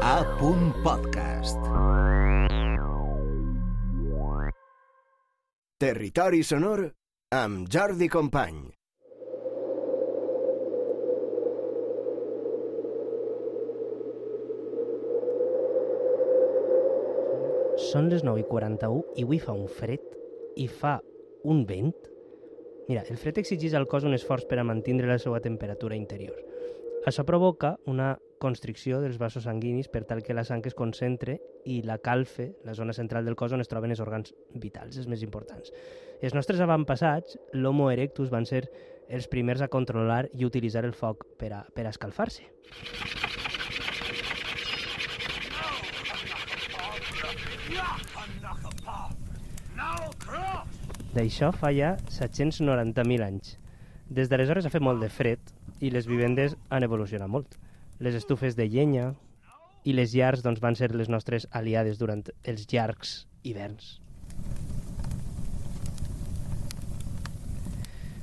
[0.00, 0.24] A.
[0.82, 1.58] Podcast.
[5.78, 6.84] Territori sonor
[7.34, 8.60] amb Jordi Company.
[17.88, 20.04] Són les 9 i 41 i avui fa un fred
[20.56, 21.00] i fa
[21.44, 21.94] un vent.
[22.88, 26.47] Mira, el fred exigeix al cos un esforç per a mantenir la seva temperatura interior.
[27.08, 31.78] Això provoca una constricció dels vasos sanguinis per tal que la sang es concentre i
[31.80, 35.24] la calfe, la zona central del cos on es troben els òrgans vitals, els més
[35.24, 35.72] importants.
[36.20, 38.66] Els nostres avantpassats, l'Homo erectus, van ser
[39.08, 42.44] els primers a controlar i utilitzar el foc per a, per a escalfar-se.
[51.16, 53.56] D'això fa ja 790.000 anys.
[54.12, 57.56] Des d'aleshores ha fet molt de fred i les vivendes han evolucionat molt.
[57.98, 59.12] Les estufes de llenya
[59.84, 63.98] i les llars doncs, van ser les nostres aliades durant els llargs hiverns.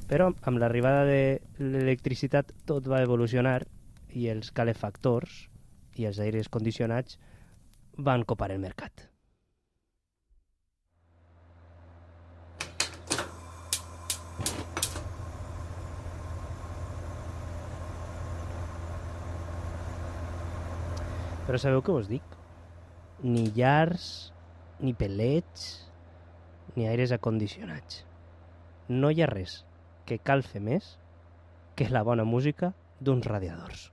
[0.05, 3.63] Però amb l'arribada de l'electricitat tot va evolucionar
[4.13, 5.47] i els calefactors
[5.97, 7.17] i els aires condicionats
[7.97, 9.14] van copar el mercat.
[21.45, 22.23] Però sabeu què us dic?
[23.21, 24.07] Ni llars,
[24.81, 25.67] ni pelets,
[26.75, 28.01] ni aires acondicionats.
[28.89, 29.59] No hi ha res
[30.09, 30.95] que cal fer més
[31.77, 33.89] que la bona música d'uns radiadors.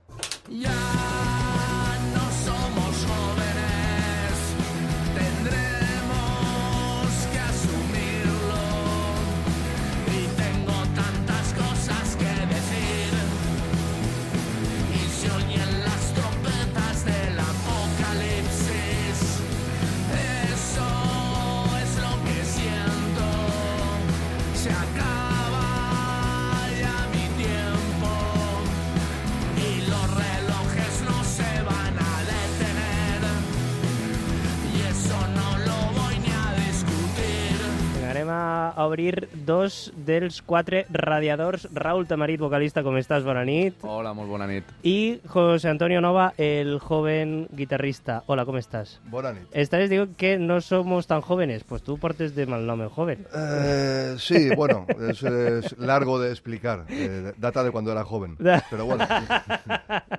[38.75, 41.67] A obrir dos dels quatre radiadors.
[41.73, 43.23] Raúl Tamarit, vocalista, com estàs?
[43.23, 43.79] Bona nit.
[43.81, 44.69] Hola, molt bona nit.
[44.83, 48.23] I José Antonio Nova, el joven guitarrista.
[48.27, 48.99] Hola, com estàs?
[49.11, 49.47] Bona nit.
[49.51, 51.63] Esta vez digo que no somos tan jóvenes.
[51.63, 53.25] Pues tú portes de mal nombre joven.
[53.33, 56.85] Eh, sí, bueno, es, es largo de explicar.
[56.89, 58.37] Eh, data de cuando era joven.
[58.69, 59.07] Pero bueno.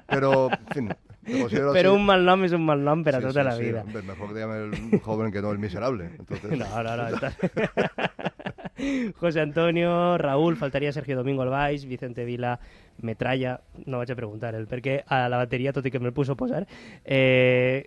[0.07, 0.95] Pero, en fin.
[1.25, 1.89] Pero así.
[1.89, 3.81] un mal nombre es un mal nombre para Sí, toda sí, la sí, vida.
[3.83, 4.57] hombre, mejor que llame
[4.93, 6.11] el joven que no el miserable.
[6.19, 7.09] Entonces, No, no, no.
[7.09, 7.33] está-
[9.17, 12.59] José Antonio, Raúl, faltaria Sergio Domingo al baix, Vicente Vila,
[13.03, 16.33] Metralla, no vaig a preguntar el perquè a la bateria, tot i que me'l puso
[16.35, 16.67] a posar.
[17.05, 17.87] Eh,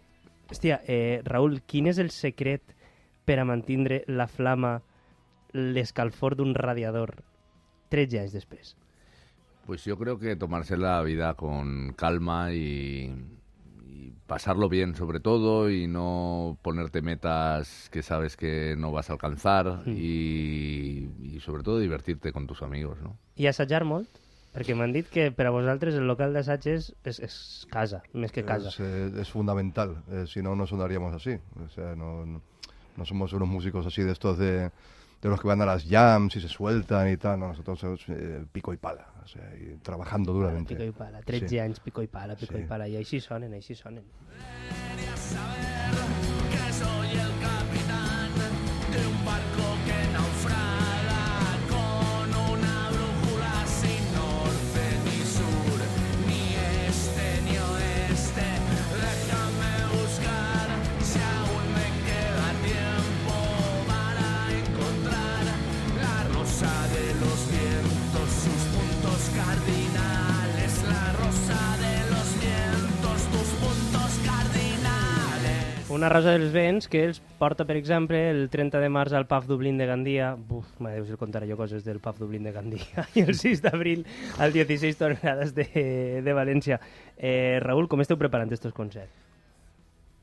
[0.49, 2.63] hòstia, eh, Raúl, quin és el secret
[3.27, 4.77] per a mantindre la flama,
[5.53, 7.17] l'escalfor d'un radiador
[7.91, 8.75] 13 anys després?
[9.67, 13.11] Pues yo creo que tomarse la vida con calma y,
[13.85, 19.13] y pasarlo bien sobre todo y no ponerte metas que sabes que no vas a
[19.13, 23.17] alcanzar y, y sobre todo divertirte con tus amigos, ¿no?
[23.35, 24.07] I assajar molt?
[24.55, 27.33] Perquè m'han dit que per a vosaltres el local d'assaig és, és, és
[27.69, 28.71] casa, més que casa.
[28.71, 29.99] es, eh, es fundamental.
[30.09, 31.35] eh, si no, no sonaríamos así.
[31.61, 32.41] O sea, no, no,
[32.95, 34.71] no somos unos músicos así de estos de,
[35.21, 37.39] de los que van a las jams y se sueltan y tal.
[37.39, 39.07] No, nosotros somos eh, pico y pala.
[39.23, 40.75] O sea, y trabajando duramente.
[40.75, 41.59] Pico i pala, 13 Sí.
[41.59, 42.61] anys, pico i pala, pico Sí.
[42.61, 44.03] i pala, i així sonen, així sonen.
[44.03, 45.86] que
[75.97, 79.47] Una rosa dels vents que els porta, per exemple, el 30 de març al Pub
[79.49, 80.27] Dublín de Gandia.
[80.37, 83.07] Buf, me deus contar jo coses del Pub Dublín de Gandia.
[83.17, 84.05] I el 6 d'abril
[84.37, 85.65] al 16 tonelades de,
[86.21, 86.77] de València.
[87.17, 89.26] Eh, Raúl, com esteu preparant estos concerts?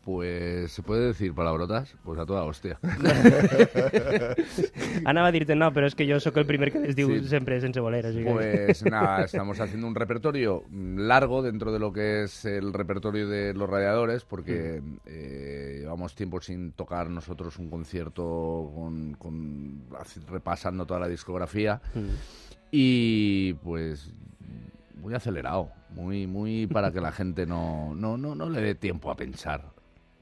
[0.04, 1.94] Pues, ¿se puede decir palabrotas?
[2.04, 2.78] Pues a toda hostia.
[5.06, 7.28] Anava a dir-te no, però és que jo sóc el primer que les Sí.
[7.28, 8.04] sempre sense voler.
[8.06, 8.32] Així que...
[8.32, 13.28] Pues nada, estamos haciendo un repertorio mm, largo dentro de lo que es el repertorio
[13.28, 18.70] de los radiadores, porque eh, llevamos tiempo sin tocar nosotros un concierto
[19.18, 19.84] con,
[20.28, 21.80] repasando toda la discografía.
[21.94, 22.08] Mm.
[22.72, 24.10] Y pues
[24.96, 29.10] muy acelerado, muy, muy para que la gente no, no, no, no le dé tiempo
[29.10, 29.72] a pensar.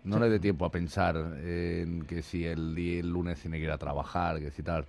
[0.05, 3.65] No le dé tiempo a pensar en que si el, día- el lunes tiene que
[3.65, 4.85] ir a trabajar, que si tal.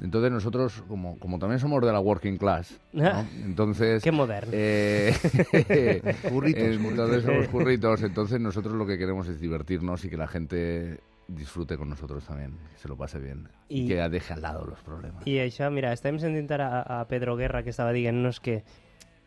[0.00, 3.06] Entonces nosotros, como, como también somos de la working class, ¿no?
[3.06, 3.24] Ah.
[3.44, 4.02] entonces...
[4.02, 4.50] Qué moderno.
[4.54, 5.12] eh,
[6.28, 10.98] Curritos, entonces somos curritos, entonces nosotros lo que queremos es divertirnos y que la gente
[11.28, 14.64] disfrute con nosotros también, que se lo pase bien y, Y- que deje al lado
[14.66, 15.22] los problemas.
[15.26, 18.62] I això, mira, estàvem sentint ara a, a Pedro Guerra que estava dient-nos que,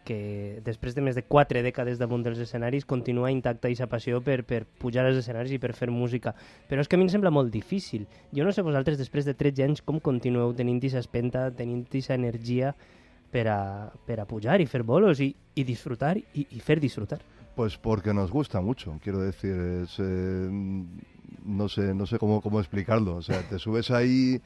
[0.06, 4.44] que després de més de quatre dècades damunt dels escenaris continua intacta aquesta passió per,
[4.48, 6.36] per pujar als escenaris i per fer música.
[6.70, 8.06] Però és que a mi em sembla molt difícil.
[8.36, 12.16] Jo no sé vosaltres, després de 13 anys, com continueu tenint aquesta espenta, tenint aquesta
[12.16, 12.76] energia
[13.34, 13.60] per a,
[14.08, 17.20] per a pujar i fer bolos i, i disfrutar i, i fer disfrutar.
[17.56, 20.50] Pues porque nos gusta mucho, quiero decir, es, eh,
[21.46, 23.16] no sé, no sé cómo, cómo explicarlo.
[23.16, 24.42] O sea, te subes ahí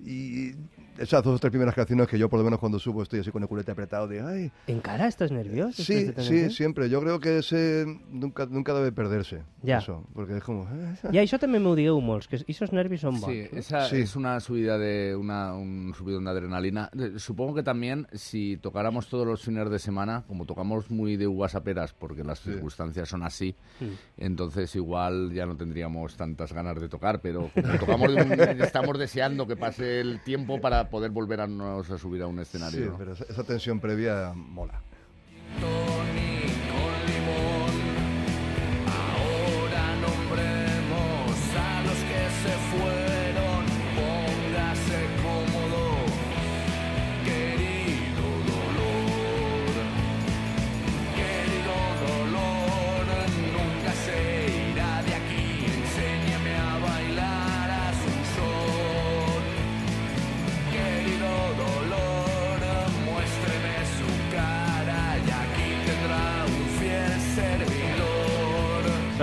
[0.00, 0.52] y
[0.98, 3.30] esas dos o tres primeras canciones que yo por lo menos cuando subo estoy así
[3.30, 4.50] con el culete apretado de ay.
[4.66, 5.76] Encara estàs nerviós?
[5.76, 6.56] Sí, després de tant de sí, temps?
[6.56, 6.88] siempre.
[6.90, 9.42] Yo creo que ese nunca, nunca debe perderse.
[9.62, 9.78] Ya.
[9.78, 10.64] Eso, porque es como...
[10.72, 13.30] eh, I això també m'ho digueu molts, que aquests nervis són bons.
[13.32, 14.00] Sí, esa Sí.
[14.02, 16.90] es una subida de una, un subidón de adrenalina.
[17.16, 21.54] Supongo que también si tocáramos todos los fines de semana, como tocamos muy de uvas
[21.54, 22.50] a peras, porque las Sí.
[22.52, 23.94] circunstancias son así, Mm.
[24.18, 28.98] entonces igual ya no tendríamos tantas ganas de tocar, pero como tocamos de un- estamos
[28.98, 32.78] deseando que pase el tiempo para poder volver a, a subir a un escenario.
[32.80, 32.98] Sí, ¿no?
[32.98, 34.82] pero esa, esa tensión previa mola.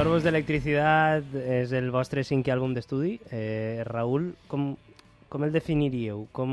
[0.06, 3.16] Sorbos d'electricitat és el vostre cinquè àlbum d'estudi.
[3.34, 4.68] Eh, Raül, com,
[5.34, 6.28] com el definiríeu?
[6.30, 6.52] Com...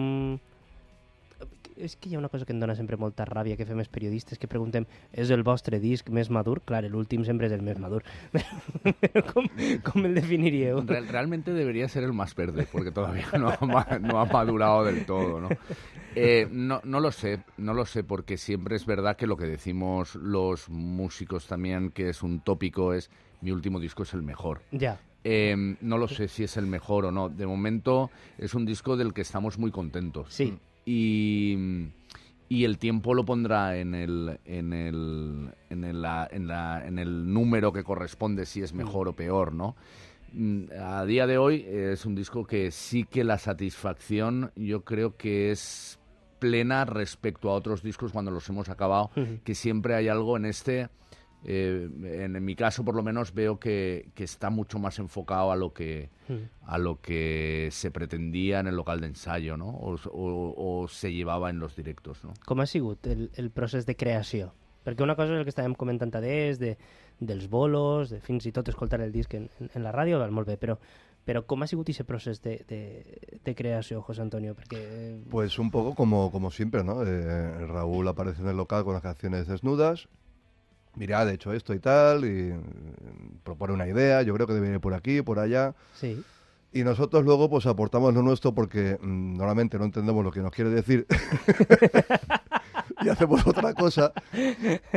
[1.77, 3.89] És que hi ha una cosa que em dona sempre molta ràbia que fem els
[3.89, 6.61] periodistes, que preguntem és el vostre disc més madur?
[6.65, 8.03] Clar, l'últim sempre és el més madur.
[8.33, 9.49] Però com,
[9.85, 10.83] com el definiríeu?
[10.87, 15.07] Real- realmente debería ser el más verde, porque todavía no ha, no ha madurado del
[15.07, 15.49] todo, ¿no?
[16.15, 19.47] Eh, no, no lo sé, no lo sé, porque siempre es verdad que lo que
[19.47, 23.11] decimos los músicos también, que es un tópico, es
[23.41, 24.61] mi último disco es el mejor.
[24.79, 24.99] Ja.
[25.25, 27.29] Eh, no lo sé si es el mejor o no.
[27.29, 30.35] De momento es un disco del que estamos muy contentos.
[30.35, 30.59] Sí.
[30.85, 31.57] Y,
[32.49, 36.99] y el tiempo lo pondrá en el, en el, en el, la- en la- en
[36.99, 39.77] el número que corresponde, si es mejor o peor, ¿no?
[40.33, 44.83] Mm, A día de hoy eh, es un disco que sí que la satisfacción yo
[44.85, 45.99] creo que es
[46.39, 49.11] plena respecto a otros discos cuando los hemos acabado,
[49.45, 50.89] que siempre hay algo en este,
[51.45, 55.51] eh, en, en mi caso por lo menos veo que, que está mucho más enfocado
[55.53, 56.35] a lo que Mm.
[56.67, 59.69] a lo que se pretendía en el local de ensayo, ¿no?
[59.71, 62.33] O, o- o se llevaba en los directos, ¿no?
[62.47, 64.53] Com ha sigut el, el procés de creació?
[64.85, 66.77] Perquè una cosa és el que estàvem comentant adés, de,
[67.21, 70.31] dels bolos, de fins i tot escoltar el disc en, en, en la ràdio, val,
[70.35, 70.79] molt bé, però,
[71.27, 74.55] però com ha sigut aquest procés de, de, de creació, José Antonio?
[74.55, 74.79] Perquè...
[74.79, 77.03] eh, Pues un poco como, como siempre, ¿no?
[77.07, 80.09] Eh, Raúl aparece en el local con las canciones desnudas.
[80.97, 82.61] Mira, de hecho esto y tal, y eh,
[83.43, 85.75] propone una idea, yo creo que debe ir por aquí, por allá.
[85.95, 86.23] Sí.
[86.75, 90.53] Y nosotros luego pues aportamos lo nuestro porque mm, normalmente no entendemos lo que nos
[90.53, 91.07] quiere decir
[93.03, 94.13] y hacemos otra cosa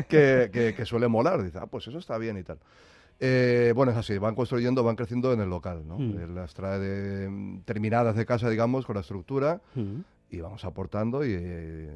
[0.08, 1.44] que, que- que suele molar.
[1.44, 2.60] Dice, ah, pues eso está bien y tal.
[3.20, 5.98] Eh, bueno, es así, van construyendo, van creciendo en el local, ¿no?
[5.98, 6.20] Mm.
[6.20, 10.00] Eh, Las trae de- mm, terminadas de casa, digamos, con la estructura Mm.
[10.32, 11.90] y vamos aportando y eh,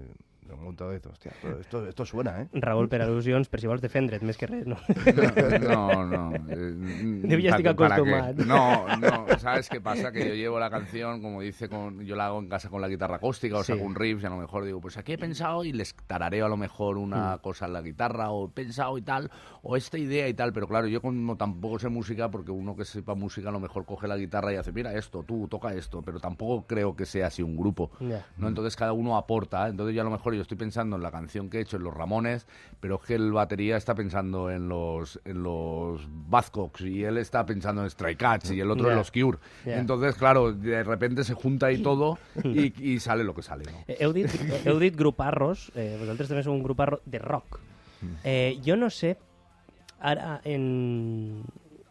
[0.55, 2.47] un montón de hostia, esto, esto suena, ¿eh?
[2.53, 4.77] Raül, per al·lusions, per si vols defendre't, més que res, no?
[5.61, 6.31] No, no.
[6.49, 8.01] eh, Yo ya estoy ¿para- para qué?
[8.01, 8.45] acostumbrado.
[8.45, 9.39] No, no.
[9.39, 10.11] ¿Sabes qué pasa?
[10.11, 12.87] Que yo llevo la canción, como dice, con, yo la hago en casa con la
[12.87, 13.73] guitarra acústica o Sí.
[13.73, 16.45] saco un riff y a lo mejor digo, pues aquí he pensado y les tarareo
[16.45, 17.39] a lo mejor una Mm.
[17.41, 19.29] cosa en la guitarra o he pensado y tal,
[19.61, 20.53] o esta idea y tal.
[20.53, 23.85] Pero claro, yo como tampoco sé música, porque uno que sepa música a lo mejor
[23.85, 27.27] coge la guitarra y hace, mira esto, tú toca esto, pero tampoco creo que sea
[27.27, 27.91] así un grupo.
[28.37, 28.47] ¿no?
[28.47, 29.67] Entonces cada uno aporta.
[29.67, 31.83] Entonces yo a lo mejor yo estoy pensando en la canción que he hecho en
[31.83, 32.47] los Ramones,
[32.79, 37.45] pero es que el batería está pensando en los en los Buzzcocks y él está
[37.45, 38.91] pensando en Stray Cats y el otro Ya.
[38.91, 39.37] en los Cure.
[39.65, 39.79] Ya.
[39.79, 43.65] Entonces, claro, de repente se junta ahí todo y, y sale lo que sale.
[43.65, 43.77] ¿no?
[43.87, 44.27] Eh, Heu dit,
[44.65, 47.59] heu dit gruparros, eh, vosaltres també sou un gruparro de rock.
[48.23, 49.17] Eh, jo no sé,
[49.99, 51.43] ara en,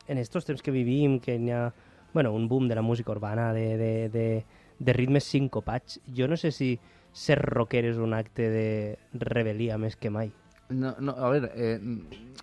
[0.07, 1.73] en estos temps que vivim, que hi ha
[2.15, 4.45] bueno, un boom de la música urbana, de, de, de,
[4.79, 6.79] de ritmes sincopats, jo no sé si,
[7.12, 8.69] ser rocker és un acte de
[9.12, 10.31] rebel·lia més que mai.
[10.69, 11.79] No, no, a ver, eh,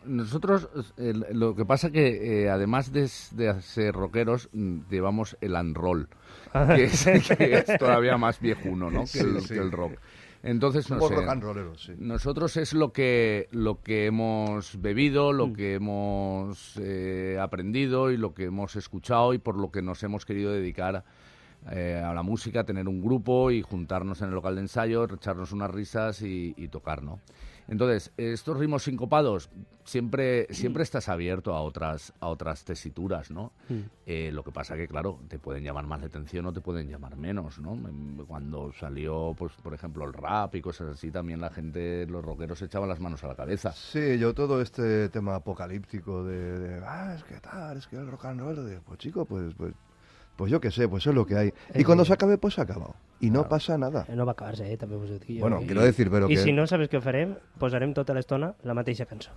[0.05, 0.67] nosotros
[0.97, 6.07] eh, lo que pasa que eh, además de, de ser rockeros mm, llevamos el unroll,
[6.75, 7.05] que es,
[7.37, 9.01] que es todavía más viejuno, ¿no?
[9.01, 9.53] Que, Sí, el, sí.
[9.53, 9.93] que el rock.
[10.47, 11.93] Entonces, no Somos sé, rock and rolleros, sí.
[11.97, 15.53] nosotros es lo que lo que hemos bebido, lo Mm.
[15.55, 20.23] que hemos eh, aprendido y lo que hemos escuchado y por lo que nos hemos
[20.25, 21.03] querido dedicar
[21.71, 25.51] eh, a la música, tener un grupo y juntarnos en el local de ensayo, echarnos
[25.51, 27.19] unas risas y, y tocar, ¿no?
[27.67, 29.49] Entonces, estos ritmos sincopados,
[29.85, 33.53] siempre, siempre estás abierto a otras, a otras tesituras, ¿no?
[34.05, 36.87] Eh, lo que pasa que, claro, te pueden llamar más la atención o te pueden
[36.87, 37.73] llamar menos, ¿no?
[37.73, 42.23] Em, Cuando salió, pues, por ejemplo, el rap y cosas así, también la gente, los
[42.23, 43.71] rockeros echaban las manos a la cabeza.
[43.71, 48.07] Sí, yo todo este tema apocalíptico de, de, ah, es que tal, es que el
[48.07, 49.73] rock and roll, de, pues chico, pues, pues,
[50.35, 51.47] pues yo qué sé, pues es lo que hay.
[51.73, 52.95] Y Eh, cuando se acabe, pues se ha acabado.
[53.19, 53.49] Y no claro.
[53.49, 54.05] pasa nada.
[54.09, 54.77] Eh, No va acabar-se, eh?
[54.77, 55.41] també us ho dic jo.
[55.41, 56.43] Bueno, I- quiero decir, pero I que...
[56.43, 59.31] si no sabes què farem, posarem tota l'estona la mateixa cançó.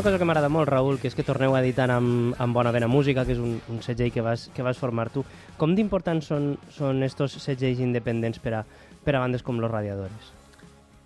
[0.00, 2.88] Una cosa que m'agrada molt, Raül, que és que torneu editant amb, amb Bona Vena
[2.88, 5.26] Música, que és un, un segell que vas, que vas formar tu.
[5.60, 8.64] Com d'importants són, són estos segells independents per a,
[9.04, 10.32] per a bandes com Los Radiadores?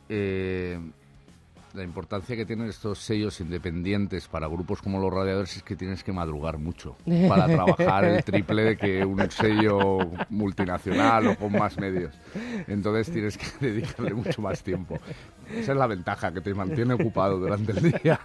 [0.09, 0.79] eh,
[1.75, 6.05] la importancia que tienen estos sellos independientes para grupos como los radiadores es que tienes
[6.05, 6.97] que madrugar mucho
[7.29, 12.15] para trabajar el triple de que un sello multinacional o con más medios.
[12.69, 14.99] Entonces tienes que dedicarle mucho más tiempo.
[15.51, 18.21] Esa es la ventaja, que te mantiene ocupado durante el día.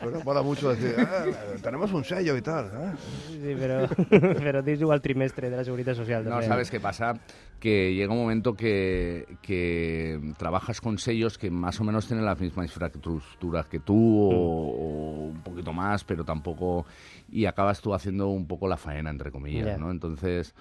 [0.00, 1.24] Pero mola mucho decir, "Ah,
[1.62, 2.66] tenemos un sello y tal.
[2.66, 2.92] ¿eh?".
[3.28, 3.86] Sí, però,
[4.42, 6.24] però dius igual trimestre de la Seguretat Social.
[6.24, 6.46] No, també.
[6.46, 7.14] ¿sabes qué pasa?
[7.60, 12.38] Que llega un momento que, que trabajas con sellos que más o menos tienen las
[12.38, 16.84] mismas infraestructuras que tú o, o un poquito más, pero tampoco...
[17.30, 19.78] Y acabas tú haciendo un poco la faena, entre comillas.
[19.78, 19.90] ¿no?
[19.90, 20.54] Entonces,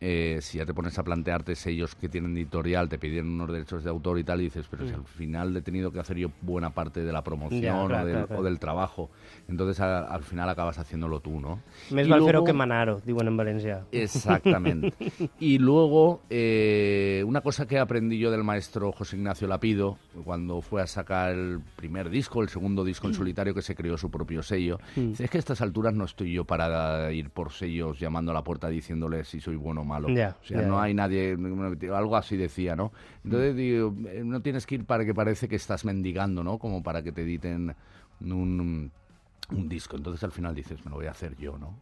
[0.00, 3.84] eh, si ya te pones a plantearte sellos que tienen editorial, te piden unos derechos
[3.84, 6.28] de autor y tal, y dices, pero si al final he tenido que hacer yo
[6.42, 8.40] buena parte de la promoción o, del, claro, claro.
[8.40, 9.10] o del trabajo,
[9.48, 11.60] entonces a- al final acabas haciéndolo tú, ¿no?
[11.90, 13.84] Més val luego- que manar-ho, diuen en valencià.
[13.92, 14.92] Exactamente.
[15.40, 20.80] Y luego, eh, una cosa que aprendí yo del maestro José Ignacio Lapido, cuando fue
[20.82, 24.42] a sacar el primer disco, el segundo disco en solitario, que se creó su propio
[24.42, 28.30] sello, dice, es que a estas alturas no estoy yo para ir por sellos llamando
[28.30, 30.08] a la puerta diciéndole si soy bueno malo.
[30.42, 31.36] O sea, no hay nadie,
[31.92, 32.92] algo así decía, ¿no?
[33.24, 36.58] Entonces digo, eh, no tienes que ir para que parece que estás mendigando, ¿no?
[36.58, 37.74] Como para que te editen
[38.20, 38.92] un,
[39.50, 39.96] un disco.
[39.96, 41.74] Entonces al final dices, me lo voy a hacer yo, ¿no?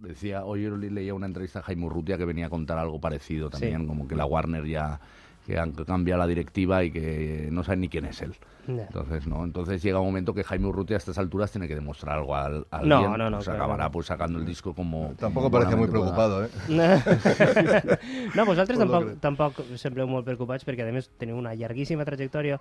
[0.00, 3.00] Decía, hoy yo le- leía una entrevista a Jaime Urrutia que venía a contar algo
[3.00, 5.00] parecido también, como que la Warner ya
[5.46, 8.34] que han cambiado la directiva y que no saben ni quién es él.
[8.68, 9.42] Entonces, ¿no?
[9.44, 12.66] Entonces llega un momento que Jaime Urrutia a estas alturas tiene que demostrar algo al,
[12.70, 13.64] a No, no, no, pues claro.
[13.64, 15.14] acabará pues sacando el disco como...
[15.18, 16.02] Tampoco como parece muy pueda.
[16.02, 16.48] preocupado, ¿eh?
[18.34, 22.60] no, vosaltres lo tampoc, tampoc sembleu molt preocupats perquè, a més, teniu una llarguíssima trajectòria.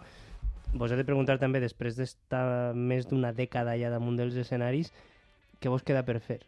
[0.74, 4.90] Vos he de preguntar també, després d'estar més d'una dècada ja damunt dels escenaris,
[5.62, 6.40] què vos queda per fer?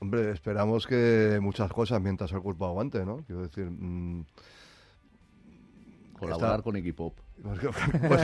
[0.00, 3.22] Hombre, esperamos que muchas cosas mientras el cuerpo aguante, ¿no?
[3.26, 4.24] Quiero decir, mm,
[6.18, 7.14] Colaborar Está- con Equipop.
[7.42, 8.20] Pues,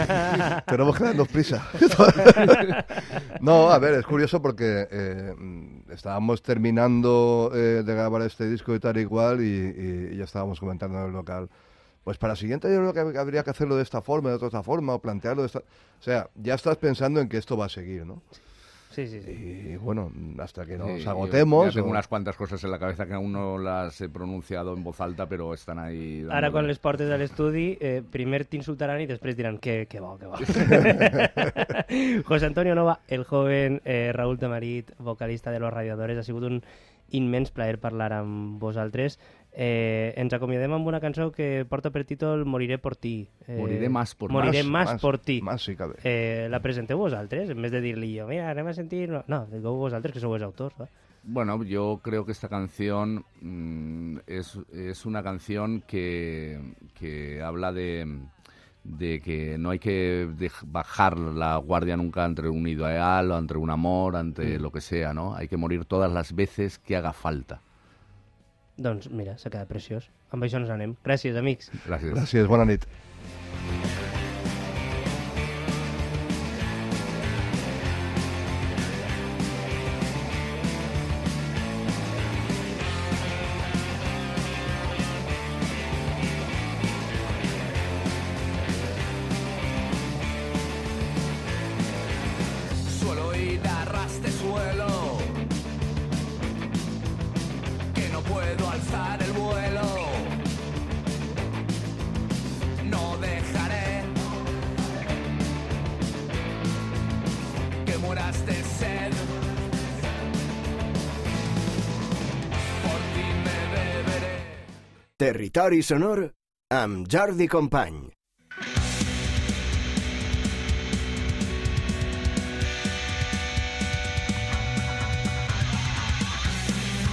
[0.66, 1.66] tenemos que darnos prisa.
[3.40, 5.34] no, a ver, es curioso porque eh,
[5.90, 10.99] estábamos terminando eh, de grabar este disco y tal y cual y ya estábamos comentando
[11.00, 11.49] en el local.
[12.04, 14.62] Pues para el siguiente yo creo que habría que hacerlo de esta forma, de otra
[14.62, 15.61] forma, o plantearlo de esta...
[15.61, 18.22] O sea, ya estás pensando en que esto va a seguir, ¿no?
[18.92, 19.30] Sí, sí, sí.
[19.30, 21.66] Y bueno, hasta que nos Sí, yo agotemos...
[21.66, 24.75] ya tengo o- unas cuantas cosas en la cabeza que aún no las he pronunciado
[24.75, 26.20] en voz alta, pero están ahí.
[26.22, 26.52] Ara, dándole.
[26.52, 30.26] quan les portes a l'estudi, eh, primer t'insultaran i després diran que, que bo, que
[30.26, 30.37] bo.
[32.25, 36.62] José Antonio Nova, el joven eh, Raúl Tamarit, vocalista de Los Radiadores, ha sigut un
[37.12, 39.18] immens plaer parlar amb vosaltres.
[39.54, 43.28] Eh, ens acomiadem amb una cançó que porta per títol Moriré por ti.
[43.47, 45.42] Eh, Moriré más por Moriré Más, más, más, por ti.
[45.42, 45.97] más si cabe.
[46.04, 49.11] Eh, la presenteu vosaltres, en vez de dir-li jo, mira, anem a sentir...
[49.12, 50.78] No, no digueu vosaltres, que sou els autors.
[50.80, 50.88] Va?
[51.25, 56.59] Bueno, yo creo que esta canción mm, es, es una canción que,
[56.99, 58.06] que habla de,
[58.85, 60.28] de que no hay que
[60.66, 65.12] bajar la guardia nunca entre un ideal o entre un amor, ante lo que sea,
[65.12, 65.35] ¿no?
[65.37, 67.61] Hay que morir todas las veces que haga falta.
[68.81, 70.09] Doncs mira, s'ha quedat preciós.
[70.33, 70.95] Amb això ens anem.
[71.05, 71.71] Gràcies, amics.
[71.87, 72.14] Gracias.
[72.14, 72.87] Gràcies, bona nit.
[115.23, 116.35] Territori sonor
[116.75, 118.11] amb Jordi Company.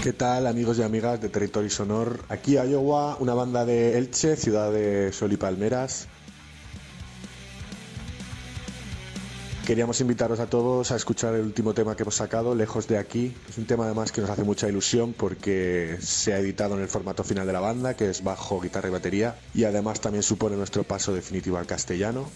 [0.01, 2.22] ¿Qué tal amigos y amigas de Territorio Sonor?
[2.30, 6.08] Aquí Iowa, una banda de Elche, ciudad de Sol y Palmeras.
[9.70, 13.36] Queríamos invitaros a todos a escuchar el último tema que hemos sacado, Lejos de aquí.
[13.48, 16.88] Es un tema además que nos hace mucha ilusión porque se ha editado en el
[16.88, 20.56] formato final de la banda, que es bajo, guitarra y batería, y además también supone
[20.56, 22.28] nuestro paso definitivo al castellano.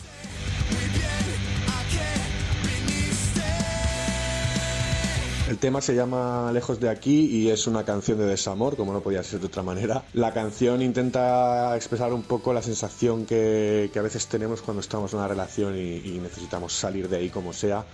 [5.54, 9.02] El tema se llama Lejos de aquí y es una canción de desamor, como no
[9.02, 10.04] podía ser de otra manera.
[10.14, 15.20] La canción intenta expresar un poco la sensación que, a veces tenemos cuando estamos en
[15.20, 17.86] una relación y, y necesitamos salir de ahí como sea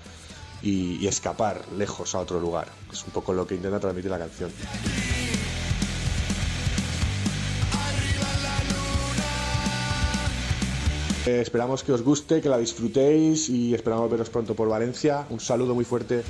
[0.62, 2.70] y, y escapar lejos a otro lugar.
[2.94, 4.52] Es un poco lo que intenta transmitir la canción.
[11.26, 15.28] Eh, esperamos que os guste, que la disfrutéis y esperamos veros pronto por Valencia.
[15.30, 16.24] Un saludo muy fuerte.